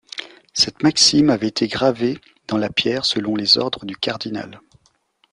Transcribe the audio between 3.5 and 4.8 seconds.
ordres du cardinal.